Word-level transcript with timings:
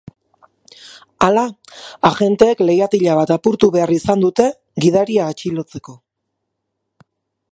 Hala, 1.25 1.43
agenteek 2.09 2.63
leihatila 2.65 3.19
bat 3.21 3.35
apurtu 3.37 3.69
behar 3.77 3.93
izan 3.99 4.25
dute 4.25 4.49
gidaria 4.87 5.31
atxilotzeko. 5.35 5.97